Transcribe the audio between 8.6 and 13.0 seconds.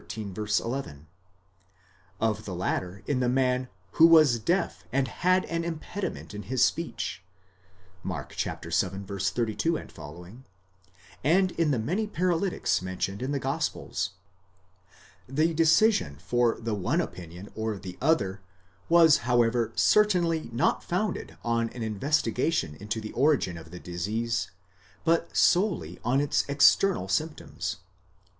32 ff, and in the many paralytics